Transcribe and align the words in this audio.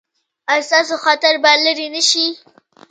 ایا 0.51 0.65
ستاسو 0.69 0.95
خطر 1.05 1.33
به 1.43 1.51
لرې 1.65 1.87
نه 1.95 2.01
شي؟ 2.09 2.25